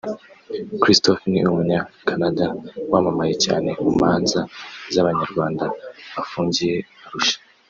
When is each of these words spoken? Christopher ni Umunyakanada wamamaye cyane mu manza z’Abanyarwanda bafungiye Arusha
Christopher 0.81 1.25
ni 1.31 1.39
Umunyakanada 1.51 2.45
wamamaye 2.91 3.33
cyane 3.45 3.69
mu 3.83 3.91
manza 4.01 4.39
z’Abanyarwanda 4.93 5.63
bafungiye 6.15 6.77
Arusha 7.07 7.37